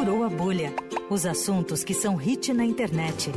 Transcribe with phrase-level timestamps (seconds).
[0.00, 0.72] Furou a Bolha.
[1.10, 3.30] Os assuntos que são hit na internet.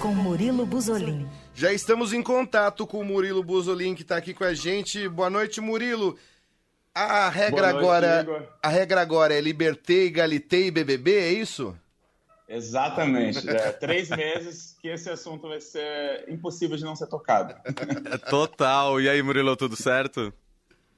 [0.00, 1.28] Com Murilo Buzolin.
[1.54, 5.06] Já estamos em contato com o Murilo Buzolin, que está aqui com a gente.
[5.06, 6.16] Boa noite, Murilo.
[6.94, 8.42] A regra noite, agora, Igor.
[8.62, 11.76] a regra agora é liberté, egalité e BBB, é isso?
[12.48, 13.46] Exatamente.
[13.46, 17.54] É, três meses que esse assunto vai ser impossível de não ser tocado.
[18.30, 18.98] Total.
[18.98, 20.32] E aí, Murilo, tudo certo?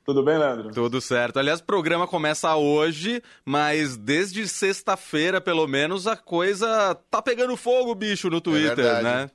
[0.04, 0.70] Tudo bem, Leandro?
[0.72, 1.38] Tudo certo.
[1.38, 7.94] Aliás, o programa começa hoje, mas desde sexta-feira, pelo menos, a coisa tá pegando fogo,
[7.94, 9.30] bicho, no é Twitter, é né?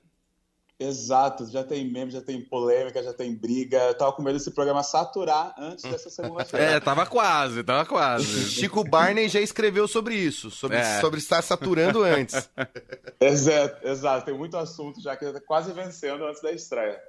[0.78, 3.78] Exato, já tem meme, já tem polêmica, já tem briga.
[3.78, 6.66] Eu tava com medo desse programa saturar antes dessa segunda-feira.
[6.76, 8.26] É, tava quase, tava quase.
[8.50, 11.00] Chico Barney já escreveu sobre isso, sobre, é.
[11.00, 12.50] sobre estar saturando antes.
[13.20, 17.02] Exato, exato, tem muito assunto já que tá quase vencendo antes da estreia.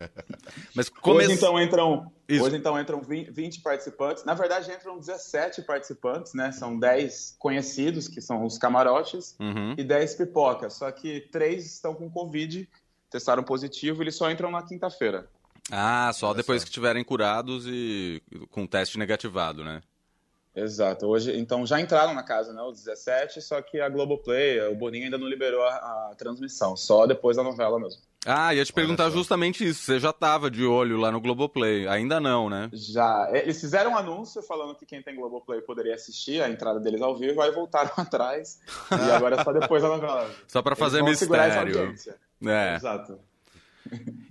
[0.75, 1.25] Mas come...
[1.25, 4.25] Hoje então entram, hoje então entram 20 participantes.
[4.25, 6.53] Na verdade entram 17 participantes, né?
[6.53, 9.75] São 10 conhecidos, que são os camarotes, uhum.
[9.77, 10.75] e 10 pipocas.
[10.75, 12.69] Só que três estão com Covid
[13.11, 15.29] testaram positivo, eles só entram na quinta-feira.
[15.71, 16.65] Ah, só Olha depois só.
[16.65, 19.83] que estiverem curados e com teste negativado, né?
[20.55, 21.07] Exato.
[21.07, 25.05] Hoje, então já entraram na casa, né, os 17, só que a Globoplay, o Boninho
[25.05, 25.75] ainda não liberou a,
[26.11, 28.01] a transmissão, só depois da novela mesmo.
[28.29, 29.85] Ah, ia te perguntar justamente isso.
[29.85, 31.87] Você já estava de olho lá no Globoplay?
[31.87, 32.69] Ainda não, né?
[32.73, 33.29] Já.
[33.31, 37.01] É, eles fizeram um anúncio falando que quem tem Globoplay poderia assistir a entrada deles
[37.01, 38.59] ao vivo, aí voltaram atrás.
[38.91, 40.29] e agora é só depois da novela.
[40.49, 41.95] Só para fazer mistério.
[42.45, 42.77] É.
[42.77, 43.19] Exato.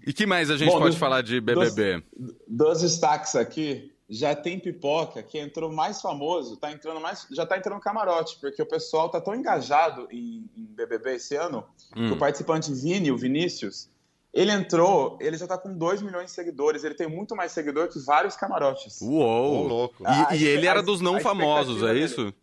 [0.05, 2.03] E que mais a gente Bom, pode dos, falar de BBB?
[2.15, 7.45] Dos, dos destaques aqui, já tem pipoca que entrou mais famoso, tá entrando mais, já
[7.45, 11.63] tá entrando camarote, porque o pessoal tá tão engajado em, em BBB esse ano,
[11.95, 12.07] hum.
[12.07, 13.89] que o participante Vini, o Vinícius,
[14.33, 17.87] ele entrou, ele já tá com 2 milhões de seguidores, ele tem muito mais seguidor
[17.87, 19.01] que vários camarotes.
[19.01, 19.63] Uou!
[19.63, 20.03] Oh, louco.
[20.31, 22.25] E, e ele era dos não famosos, é isso?
[22.25, 22.35] Dele,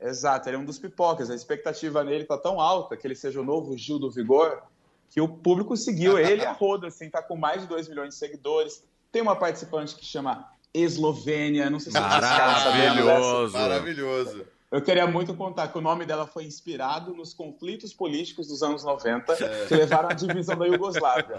[0.00, 1.30] exato, ele é um dos pipocas.
[1.30, 4.62] A expectativa nele tá tão alta que ele seja o novo Gil do Vigor,
[5.08, 8.14] que o público seguiu ele a roda, assim, tá com mais de 2 milhões de
[8.16, 8.82] seguidores.
[9.10, 13.52] Tem uma participante que chama Eslovênia, não sei se Maravilhoso.
[13.52, 14.46] Maravilhoso.
[14.70, 18.82] Eu queria muito contar que o nome dela foi inspirado nos conflitos políticos dos anos
[18.82, 19.66] 90 é.
[19.66, 21.36] que levaram à divisão da Iugoslávia.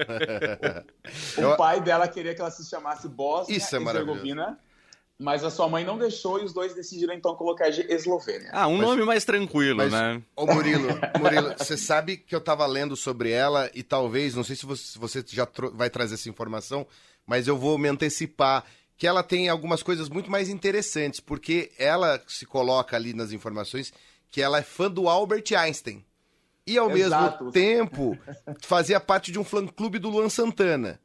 [1.38, 4.58] O, o pai dela queria que ela se chamasse Bósnia Isso é Herzegovina,
[5.20, 8.50] mas a sua mãe não deixou e os dois decidiram então colocar de Eslovênia.
[8.54, 10.22] Ah, um mas, nome mais tranquilo, mas, né?
[10.36, 10.88] Ô Murilo,
[11.20, 15.00] Murilo, você sabe que eu tava lendo sobre ela e talvez, não sei se você,
[15.00, 16.86] você já vai trazer essa informação,
[17.26, 18.64] mas eu vou me antecipar
[18.96, 23.94] que ela tem algumas coisas muito mais interessantes, porque ela se coloca ali nas informações
[24.30, 26.04] que ela é fã do Albert Einstein.
[26.66, 27.46] E ao Exato.
[27.46, 28.18] mesmo tempo
[28.62, 31.00] fazia parte de um fã-clube do Luan Santana.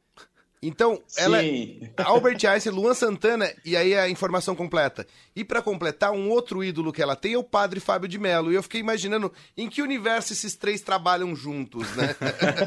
[0.63, 5.05] Então, ela é Albert Einstein, Luan Santana, e aí a informação completa.
[5.35, 8.49] E para completar, um outro ídolo que ela tem é o padre Fábio de Mello.
[8.49, 12.15] E eu fiquei imaginando em que universo esses três trabalham juntos, né?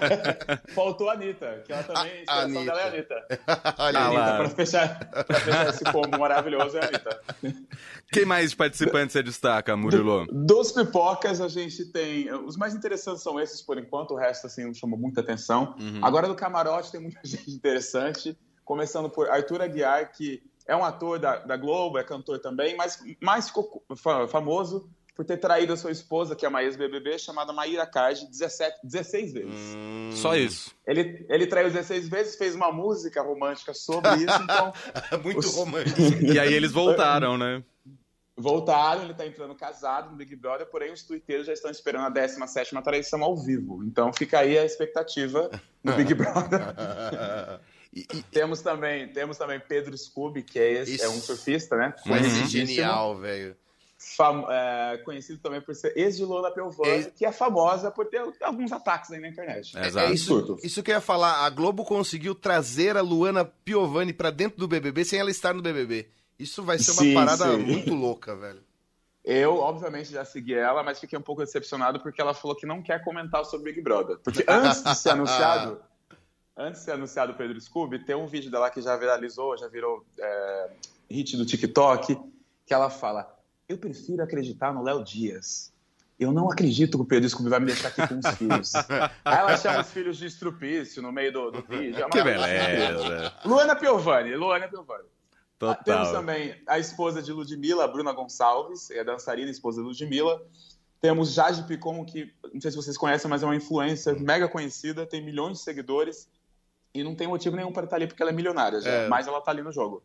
[0.74, 2.64] Faltou a Anitta, que ela também, a, a Anitta.
[2.64, 3.26] dela é a Anitta.
[3.78, 7.20] Olha a Anitta, pra fechar, pra fechar esse combo maravilhoso, é a Anitta.
[8.12, 10.26] Quem mais participantes você destaca, Murilo?
[10.26, 12.30] Do, dos pipocas, a gente tem...
[12.32, 14.12] Os mais interessantes são esses, por enquanto.
[14.12, 15.74] O resto, assim, não chamou muita atenção.
[15.78, 16.00] Uhum.
[16.02, 20.84] Agora, do camarote, tem muita gente interessante interessante, começando por Arthur Aguiar, que é um
[20.84, 23.84] ator da, da Globo, é cantor também, mas mais ficou
[24.28, 28.80] famoso por ter traído a sua esposa, que é uma ex-BBB, chamada Maíra Card, 17,
[28.84, 29.54] 16 vezes.
[29.74, 30.74] Hum, só isso.
[30.86, 34.72] Ele, ele traiu 16 vezes, fez uma música romântica sobre isso, então...
[35.24, 35.54] Muito os...
[35.54, 36.00] romântico.
[36.22, 37.62] E aí eles voltaram, né?
[38.36, 42.10] Voltaram, ele está entrando casado no Big Brother, porém os tuiteiros já estão esperando a
[42.10, 43.82] 17 traição ao vivo.
[43.84, 45.50] Então fica aí a expectativa
[45.82, 46.60] no Big Brother.
[47.96, 51.94] E, e, temos também temos também Pedro Scooby, que é, esse, é um surfista, né?
[52.04, 52.46] Uhum.
[52.46, 53.56] Genial, velho.
[54.50, 57.10] É, conhecido também por ser ex de Lola Pelvani, é...
[57.10, 59.76] que é famosa por ter alguns ataques aí na internet.
[59.78, 61.46] É, é isso, isso que eu ia falar.
[61.46, 65.62] A Globo conseguiu trazer a Luana Piovani para dentro do BBB sem ela estar no
[65.62, 66.10] BBB.
[66.38, 67.56] Isso vai ser uma sim, parada sim.
[67.56, 68.62] muito louca, velho.
[69.24, 72.82] Eu, obviamente, já segui ela, mas fiquei um pouco decepcionado porque ela falou que não
[72.82, 74.18] quer comentar sobre Big Brother.
[74.18, 75.80] Porque antes de ser anunciado,
[76.56, 79.68] antes de ser anunciado o Pedro Scooby, tem um vídeo dela que já viralizou, já
[79.68, 80.70] virou é,
[81.10, 82.18] hit do TikTok,
[82.64, 83.38] que ela fala:
[83.68, 85.74] Eu prefiro acreditar no Léo Dias.
[86.18, 88.72] Eu não acredito que o Pedro Scooby vai me deixar aqui com os filhos.
[89.22, 92.02] Aí ela chama os filhos de estrupício no meio do, do vídeo.
[92.02, 93.34] É que beleza.
[93.44, 95.04] Luana Piovani, Luana Piovani.
[95.58, 95.84] Total.
[95.84, 100.42] Temos também a esposa de Ludmilla, a Bruna Gonçalves, é dançarina, esposa de Ludmilla.
[101.02, 105.06] Temos Jade Picon, que não sei se vocês conhecem, mas é uma influencer mega conhecida,
[105.06, 106.28] tem milhões de seguidores
[107.00, 109.08] e não tem motivo nenhum para estar ali porque ela é milionária, já, é.
[109.08, 110.02] mas ela está ali no jogo.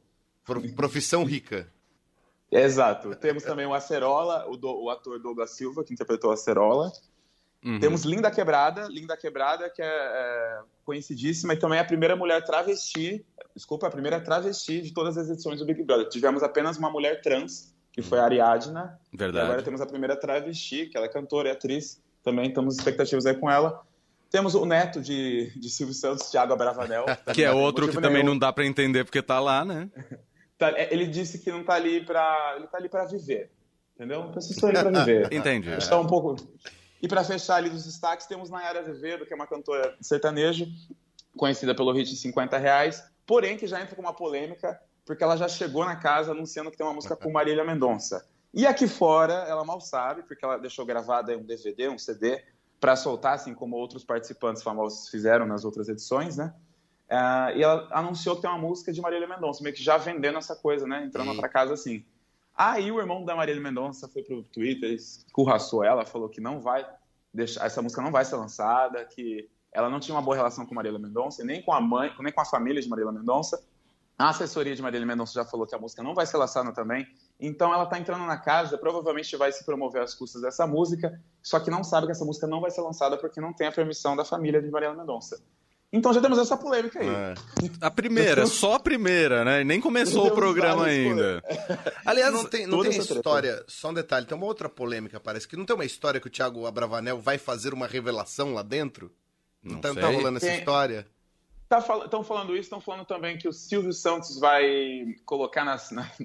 [0.75, 1.67] Profissão rica.
[2.51, 3.15] Exato.
[3.15, 6.91] Temos também o Acerola, o, do, o ator Douglas Silva, que interpretou a Acerola.
[7.63, 7.79] Uhum.
[7.79, 12.43] Temos Linda Quebrada, Linda Quebrada, que é, é, conhecidíssima e também é a primeira mulher
[12.43, 13.23] travesti,
[13.55, 16.09] desculpa, a primeira travesti de todas as edições do Big Brother.
[16.09, 18.99] Tivemos apenas uma mulher trans, que foi a Ariadna.
[19.13, 19.45] Verdade.
[19.45, 22.01] E agora temos a primeira travesti, que ela é cantora e atriz.
[22.23, 23.81] Também estamos expectativas aí com ela.
[24.31, 27.05] Temos o neto de, de Silvio Santos, Thiago Abravanel.
[27.35, 29.89] que é outro que também não dá para entender porque tá lá, né?
[30.57, 33.49] Tá, é, ele disse que não tá ali para ele tá ali para viver,
[33.95, 34.25] entendeu?
[34.25, 35.27] Pessoas estão ali para viver.
[35.33, 35.71] Entendi.
[35.71, 36.35] Está um pouco.
[37.01, 40.67] E para fechar ali dos destaques temos Nayara Azevedo, que é uma cantora sertanejo,
[41.35, 45.47] conhecida pelo hit 50 reais, porém que já entra com uma polêmica porque ela já
[45.47, 48.25] chegou na casa anunciando que tem uma música com Marília Mendonça.
[48.53, 52.39] E aqui fora ela mal sabe, porque ela deixou gravada um DVD, um CD
[52.81, 56.51] para soltar, assim como outros participantes famosos fizeram nas outras edições, né?
[57.07, 60.39] Uh, e ela anunciou que tem uma música de Marília Mendonça, meio que já vendendo
[60.39, 61.05] essa coisa, né?
[61.05, 62.03] Entrando para casa assim.
[62.57, 66.85] Aí o irmão da Marília Mendonça foi pro Twitter, escurraçou ela, falou que não vai
[67.31, 70.73] deixar, essa música não vai ser lançada, que ela não tinha uma boa relação com
[70.73, 73.63] Marília Mendonça, nem com a mãe, nem com a família de Marília Mendonça.
[74.21, 77.07] A assessoria de Marília Mendonça já falou que a música não vai ser lançada também.
[77.39, 81.59] Então ela está entrando na casa, provavelmente vai se promover às custas dessa música, só
[81.59, 84.15] que não sabe que essa música não vai ser lançada porque não tem a permissão
[84.15, 85.41] da família de Marília Mendonça.
[85.91, 87.09] Então já temos essa polêmica aí.
[87.09, 87.33] É.
[87.81, 89.63] A primeira, só a primeira, né?
[89.63, 91.43] Nem começou o programa ainda.
[92.05, 95.57] Aliás, não tem, não tem história, só um detalhe, tem uma outra polêmica, parece que
[95.57, 99.11] não tem uma história que o Thiago Abravanel vai fazer uma revelação lá dentro?
[99.63, 101.07] Não, não tá, tá rolando essa história?
[101.79, 106.19] Estão tá, falando isso, estão falando também que o Silvio Santos vai colocar nas, nas,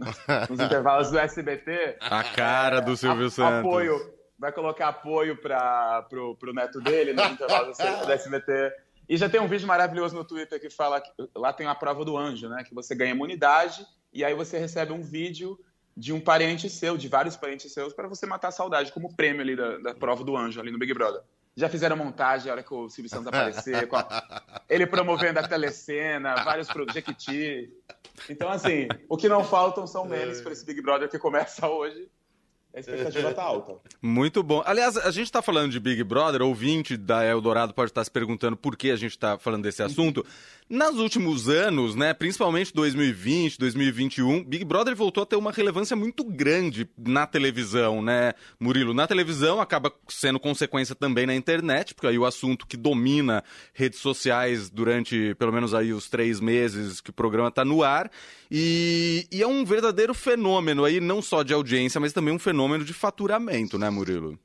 [0.50, 1.98] nos intervalos do SBT.
[2.00, 3.60] A cara do Silvio a, Santos.
[3.60, 8.72] Apoio, vai colocar apoio para pro, pro neto dele nos intervalos do SBT
[9.08, 12.04] e já tem um vídeo maravilhoso no Twitter que fala que lá tem a prova
[12.04, 12.64] do anjo, né?
[12.64, 15.58] Que você ganha imunidade e aí você recebe um vídeo
[15.96, 19.40] de um parente seu, de vários parentes seus, para você matar a saudade, como prêmio
[19.40, 21.22] ali da, da, prova do anjo, ali no Big Brother.
[21.56, 24.62] Já fizeram montagem a hora que o Silvio Santos aparecer, a...
[24.68, 27.72] ele promovendo a telecena, vários produtos, Jequiti.
[28.28, 32.10] Então, assim, o que não faltam são memes para esse Big Brother que começa hoje
[32.76, 33.76] a expectativa tá alta.
[34.02, 34.62] Muito bom.
[34.66, 38.54] Aliás, a gente está falando de Big Brother, ouvinte da Eldorado pode estar se perguntando
[38.54, 40.22] por que a gente está falando desse assunto.
[40.68, 46.22] Nos últimos anos, né, principalmente 2020, 2021, Big Brother voltou a ter uma relevância muito
[46.22, 48.92] grande na televisão, né, Murilo?
[48.92, 54.00] Na televisão acaba sendo consequência também na internet, porque aí o assunto que domina redes
[54.00, 58.10] sociais durante pelo menos aí os três meses que o programa está no ar.
[58.50, 62.65] E, e é um verdadeiro fenômeno aí, não só de audiência, mas também um fenômeno
[62.84, 64.38] de faturamento, né, Murilo?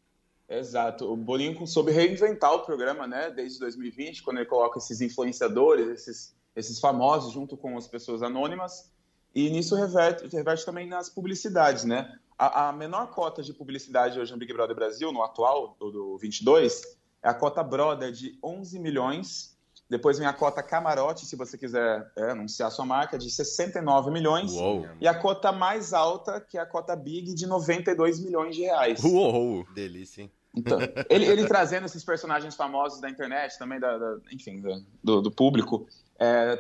[0.48, 1.12] Exato.
[1.12, 6.36] O Boninho soube reinventar o programa, né, desde 2020, quando ele coloca esses influenciadores, esses,
[6.56, 8.92] esses famosos, junto com as pessoas anônimas,
[9.34, 12.14] e nisso reverte, reverte também nas publicidades, né?
[12.38, 16.18] A, a, menor cota de publicidade hoje no Big Brother Brasil, no atual, do, do
[16.18, 19.58] 22, é a cota Brother de 11 milhões.
[19.92, 24.54] Depois vem a cota Camarote, se você quiser é, anunciar sua marca, de 69 milhões.
[24.54, 24.88] Uou.
[25.02, 29.04] E a cota mais alta, que é a cota Big, de 92 milhões de reais.
[29.04, 29.66] Uou!
[29.76, 30.32] Delícia, hein?
[30.56, 30.80] Então,
[31.10, 34.64] ele, ele, trazendo esses personagens famosos da internet, também, da, da enfim,
[35.04, 35.86] do, do, público,
[36.18, 36.56] é,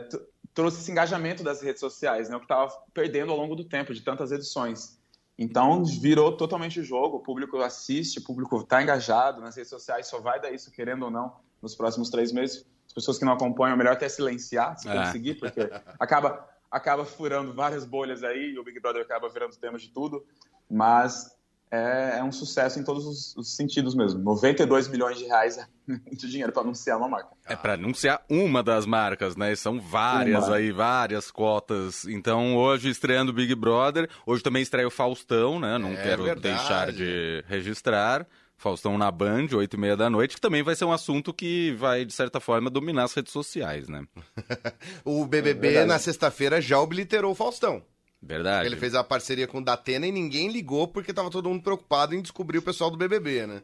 [0.53, 3.93] trouxe esse engajamento das redes sociais, né, o que estava perdendo ao longo do tempo,
[3.93, 4.99] de tantas edições.
[5.41, 10.05] Então, virou totalmente o jogo, o público assiste, o público está engajado nas redes sociais,
[10.05, 12.63] só vai dar isso, querendo ou não, nos próximos três meses.
[12.85, 14.93] As pessoas que não acompanham, é melhor até silenciar, se é.
[14.93, 15.61] conseguir, porque
[15.99, 20.23] acaba, acaba furando várias bolhas aí, e o Big Brother acaba virando tema de tudo,
[20.69, 21.35] mas
[21.71, 24.19] é, é um sucesso em todos os, os, sentidos mesmo.
[24.21, 27.29] 92 milhões de reais é muito dinheiro para anunciar uma marca.
[27.45, 29.55] É para anunciar uma das marcas, né?
[29.55, 30.57] São várias uma.
[30.57, 32.03] aí, várias cotas.
[32.05, 35.77] Então, hoje estreando Big Brother, hoje também estreia o Faustão, né?
[35.77, 36.55] Não é quero verdade.
[36.55, 38.27] deixar de registrar.
[38.57, 41.71] Faustão na Band, 8 e meia da noite, que também vai ser um assunto que
[41.79, 44.05] vai, de certa forma, dominar as redes sociais, né?
[45.03, 47.81] o BBB, é na sexta-feira, já obliterou o Faustão.
[48.21, 48.67] Verdade.
[48.67, 52.13] Ele fez a parceria com o Datena e ninguém ligou porque tava todo mundo preocupado
[52.13, 53.63] em descobrir o pessoal do BBB, né?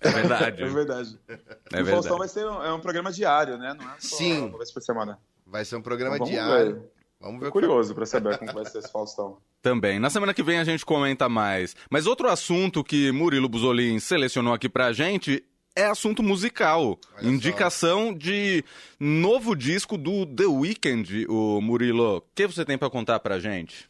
[0.00, 0.62] É verdade.
[0.62, 1.18] é verdade.
[1.72, 3.74] É o Faustão vai ser um, é um programa diário, né?
[3.78, 4.46] Não é só Sim.
[4.46, 5.18] uma vez por semana.
[5.46, 6.74] Vai ser um programa então, vamos diário.
[6.74, 6.82] Ver.
[7.20, 7.46] Vamos ver.
[7.46, 9.38] Tô curioso para saber como vai ser esse Faustão.
[9.62, 9.98] Também.
[9.98, 11.74] Na semana que vem a gente comenta mais.
[11.90, 15.44] Mas outro assunto que Murilo Buzolin selecionou aqui pra gente
[15.76, 16.98] é assunto musical.
[17.16, 18.12] Olha Indicação só.
[18.12, 18.64] de
[18.98, 22.18] novo disco do The Weeknd, o Murilo.
[22.18, 23.88] O que você tem para contar pra gente?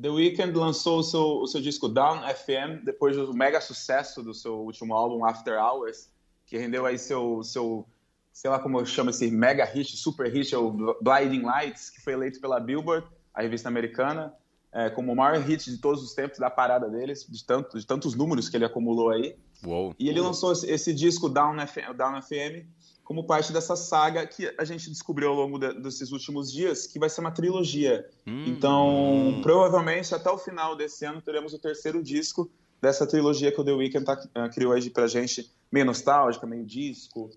[0.00, 4.34] The Weeknd lançou o seu, o seu disco Down FM depois do mega sucesso do
[4.34, 6.10] seu último álbum After Hours,
[6.44, 7.86] que rendeu aí seu, seu
[8.32, 12.12] sei lá como chama esse mega hit, super hit, é o Blinding Lights, que foi
[12.12, 14.34] eleito pela Billboard, a revista americana.
[14.76, 17.86] É, como o maior hit de todos os tempos da parada deles, de, tanto, de
[17.86, 19.34] tantos números que ele acumulou aí.
[19.64, 19.94] Uou.
[19.98, 22.68] E ele lançou esse, disco Down FM, Down FM
[23.02, 26.98] como parte dessa saga que a gente descobriu ao longo de, desses últimos dias, que
[26.98, 28.06] vai ser uma trilogia.
[28.26, 28.44] Hum.
[28.48, 32.50] Então, provavelmente até o final desse ano teremos o terceiro disco
[32.82, 36.66] dessa trilogia que o The Weeknd tá, uh, criou aí pra gente, meio nostálgica, meio
[36.66, 37.30] disco.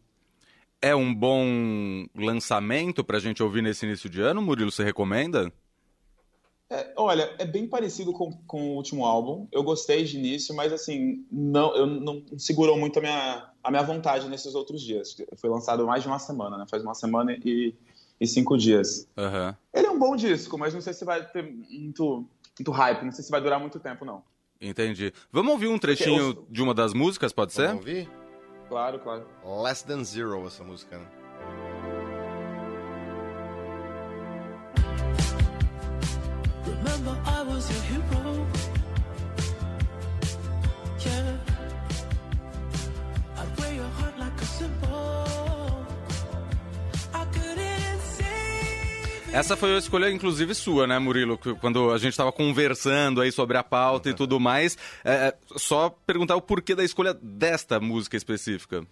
[0.81, 4.71] É um bom lançamento pra gente ouvir nesse início de ano, Murilo?
[4.71, 5.49] Você recomenda?
[6.71, 9.47] É, olha, é bem parecido com, com o último álbum.
[9.51, 13.83] Eu gostei de início, mas assim, não, eu não segurou muito a minha, a minha
[13.83, 15.17] vontade nesses outros dias.
[15.37, 16.65] Foi lançado mais de uma semana, né?
[16.69, 17.73] Faz uma semana e,
[18.21, 19.07] e cinco dias.
[19.17, 19.55] Uhum.
[19.73, 22.25] Ele é um bom disco, mas não sei se vai ter muito,
[22.59, 24.21] muito hype, não sei se vai durar muito tempo, não.
[24.61, 25.11] Entendi.
[25.31, 26.47] Vamos ouvir um trechinho eu...
[26.49, 27.69] de uma das músicas, pode ser?
[27.69, 28.07] Vamos ouvir?
[28.67, 29.25] Claro, claro.
[29.63, 31.18] Less Than Zero, essa música, né?
[36.99, 38.45] Remember I was your hero
[40.99, 41.37] Yeah
[43.37, 45.87] I'd wear your heart like a symbol
[47.13, 51.37] I couldn't say Essa foi a escolha, inclusive, sua, né, Murilo?
[51.61, 54.77] Quando a gente estava conversando aí sobre a pauta e tudo mais.
[55.05, 58.85] É, só perguntar o porquê da escolha desta música específica.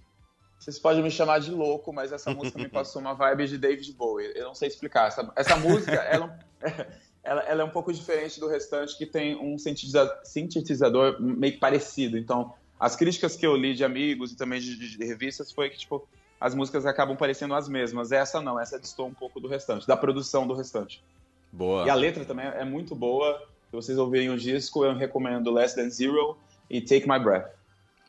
[0.58, 3.92] Vocês podem me chamar de louco, mas essa música me passou uma vibe de David
[3.94, 4.32] Bowie.
[4.36, 5.08] Eu não sei explicar.
[5.08, 6.38] Essa, essa música, ela,
[7.28, 12.18] ela, ela, é um pouco diferente do restante, que tem um sintetizador meio parecido.
[12.18, 15.70] Então, as críticas que eu li de amigos e também de, de, de, revistas foi
[15.70, 16.08] que, tipo,
[16.40, 18.12] as músicas acabam parecendo as mesmas.
[18.12, 21.04] Essa não, essa distou um pouco do restante, da produção do restante.
[21.52, 21.86] Boa.
[21.86, 23.46] E a letra também é muito boa.
[23.70, 26.38] Se vocês ouvirem o disco, eu recomendo Less Than Zero
[26.70, 27.52] e Take My Breath.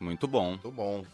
[0.01, 0.51] Muito bom.
[0.51, 1.05] Muito bom.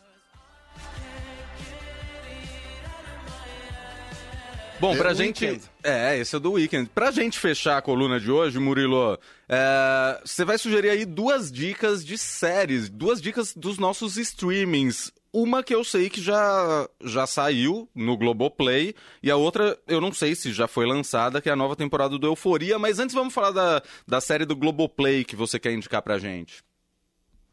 [4.80, 5.52] Bom, The pra Weekend.
[5.52, 5.70] gente.
[5.82, 6.90] É, esse é do Weekend.
[6.94, 10.20] Pra gente fechar a coluna de hoje, Murilo, é...
[10.24, 15.12] você vai sugerir aí duas dicas de séries, duas dicas dos nossos streamings.
[15.32, 20.12] Uma que eu sei que já, já saiu no Globoplay, e a outra eu não
[20.12, 22.78] sei se já foi lançada, que é a nova temporada do Euforia.
[22.78, 26.62] Mas antes vamos falar da, da série do Globoplay que você quer indicar pra gente.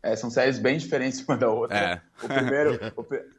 [0.04, 1.78] É, são séries bem diferentes uma da outra.
[1.78, 2.02] É.
[2.24, 2.80] O primeiro,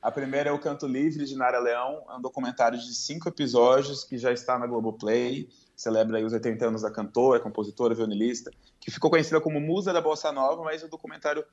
[0.01, 4.05] a primeira é o Canto Livre de Nara Leão, é um documentário de cinco episódios
[4.05, 8.91] que já está na Globoplay, celebra aí os 80 anos da cantora, compositora, violinista, que
[8.91, 11.45] ficou conhecida como musa da bossa nova, mas o documentário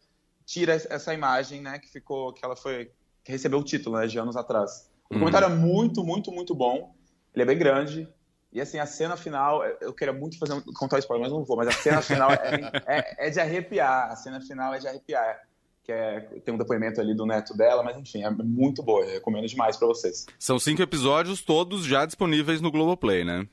[0.46, 2.92] tira essa imagem, né, que ficou, que ela foi,
[3.24, 4.90] que recebeu o título, né, de anos atrás.
[5.10, 5.54] O documentário uhum.
[5.54, 6.96] é muito, muito, muito bom.
[7.34, 8.08] Ele é bem grande,
[8.52, 11.44] e assim, a cena final, eu queria muito fazer um, contar o spoiler, mas não
[11.44, 14.12] vou, mas a cena final é, é, é, de arrepiar.
[14.12, 15.40] A cena final é de arrepiar.
[15.84, 19.06] Que é, tem um depoimento ali do neto dela, mas enfim, é muito boa.
[19.06, 20.26] Eu recomendo demais para vocês.
[20.40, 23.48] São cinco episódios, todos já disponíveis no Globoplay, né?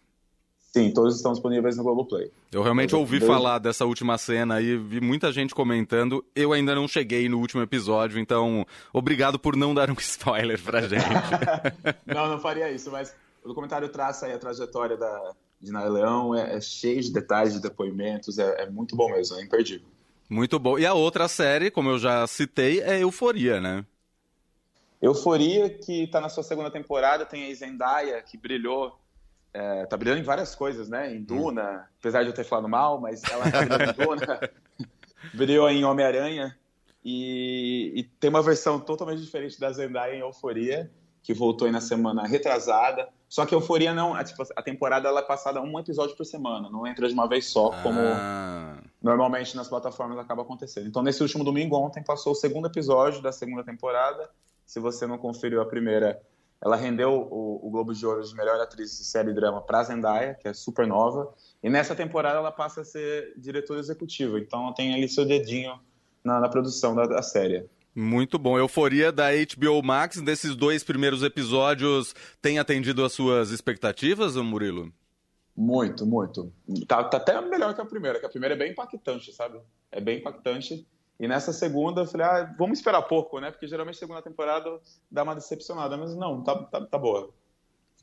[0.76, 2.31] Sim, todos estão disponíveis no Globoplay.
[2.53, 6.23] Eu realmente eu, ouvi falar dessa última cena e vi muita gente comentando.
[6.35, 10.83] Eu ainda não cheguei no último episódio, então obrigado por não dar um spoiler pra
[10.83, 11.03] gente.
[12.05, 13.15] não, não faria isso, mas
[13.47, 17.61] o documentário traça a trajetória da, de Nara Leão, é, é, cheio de detalhes, de
[17.61, 19.87] depoimentos, é, é, muito bom mesmo, é imperdível.
[20.29, 20.76] Muito bom.
[20.76, 23.87] E a outra série, como eu já citei, é Euforia, né?
[25.00, 28.99] Euforia, que está na sua segunda temporada, tem a Zendaya, que brilhou,
[29.55, 31.15] é, tá brilhando em várias coisas, né?
[31.15, 31.95] Em Duna, hum.
[32.00, 34.50] apesar de eu ter falado mal, mas ela tá brilhou em Duna,
[35.33, 36.59] brilhou em Homem-Aranha,
[37.05, 40.91] e, e, tem uma versão totalmente diferente da Zendaya em Euforia,
[41.26, 43.09] que voltou aí na semana retrasada.
[43.28, 46.71] Só que Euforia não, a, tipo, a temporada ela é passada um episódio por semana,
[46.71, 48.78] não entra de uma vez só, como ah.
[49.02, 50.87] normalmente nas plataformas acaba acontecendo.
[50.87, 54.30] Então, nesse último domingo, ontem, passou o segundo episódio da segunda temporada.
[54.64, 56.23] Se você não conferiu a primeira,
[56.62, 60.35] ela rendeu o, o Globo de Ouro de melhor atriz de série drama para Zendaya,
[60.35, 61.35] que é super nova.
[61.61, 64.38] E nessa temporada ela passa a ser diretora executiva.
[64.38, 65.76] Então, tem ali seu dedinho
[66.23, 67.68] na, na produção da, da série.
[67.99, 68.59] Muito bom.
[68.59, 74.93] Euforia da HBO Max, desses dois primeiros episódios, tem atendido às suas expectativas, Murilo?
[75.57, 76.53] Muito, muito.
[76.87, 79.59] Tá, tá, até melhor que a primeira, que a primeira é bem impactante, sabe?
[79.91, 80.87] É bem impactante.
[81.19, 83.50] E nessa segunda eu falei, ah, vamos esperar pouco, né?
[83.50, 84.79] Porque geralmente segunda temporada
[85.11, 87.33] dá uma decepcionada, mas não, tá, tá, tá boa.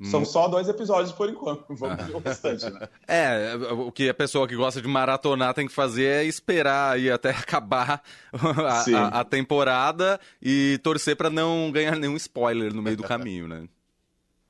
[0.01, 1.65] São só dois episódios por enquanto.
[1.75, 2.89] Vamos ver o restante, né?
[3.07, 7.11] É, o que a pessoa que gosta de maratonar tem que fazer é esperar aí
[7.11, 8.01] até acabar
[8.33, 13.47] a, a, a temporada e torcer para não ganhar nenhum spoiler no meio do caminho,
[13.47, 13.67] né?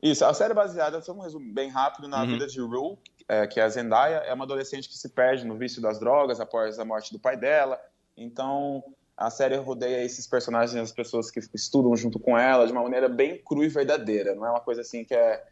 [0.02, 2.28] Isso, a série é baseada, só um resumo bem rápido, na uhum.
[2.28, 2.98] vida de Rue,
[3.28, 6.42] é, que é a Zendaya, é uma adolescente que se perde no vício das drogas
[6.42, 7.80] após a morte do pai dela.
[8.18, 8.84] Então,
[9.16, 13.08] a série rodeia esses personagens, as pessoas que estudam junto com ela, de uma maneira
[13.08, 14.36] bem crua e verdadeira.
[14.36, 15.44] Não é uma coisa assim que é.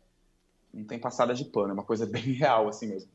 [0.73, 3.09] Não tem passada de pano, é uma coisa bem real, assim mesmo.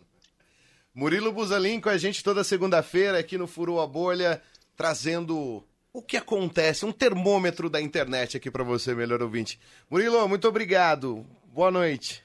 [0.95, 4.41] Murilo Buzalim com a gente toda segunda-feira aqui no Furou a Bolha,
[4.75, 5.63] trazendo
[5.93, 9.59] o que acontece, um termômetro da internet aqui para você, melhor ouvinte.
[9.91, 11.27] Murilo, muito obrigado.
[11.53, 12.23] Boa noite.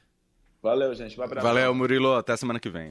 [0.62, 1.20] Valeu, gente.
[1.20, 2.14] Um Valeu, Murilo.
[2.14, 2.90] Até semana que vem.